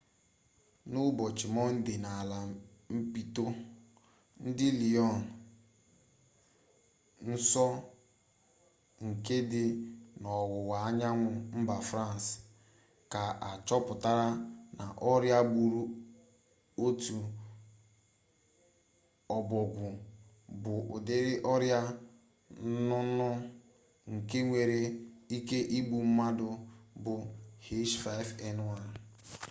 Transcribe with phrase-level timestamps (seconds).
[0.91, 2.37] n'ụbọchị mọnde n'ala
[2.95, 3.45] mpịtọ
[4.57, 5.15] dị lyon
[7.29, 7.65] nso
[9.05, 9.63] nke dị
[10.21, 11.29] n'ọwụwa anyanwụ
[11.59, 12.23] mba frans
[13.11, 14.27] ka achọpụtara
[14.77, 15.81] na ọrịa gburu
[16.85, 17.17] otu
[19.37, 19.85] ọbọgwụ
[20.61, 21.79] bụ ụdịrị ọrịa
[22.69, 23.27] nnụnụ
[24.13, 24.79] nke nwere
[25.37, 26.47] ike igbu mmadụ
[27.03, 27.13] bụ
[27.65, 28.69] h5n1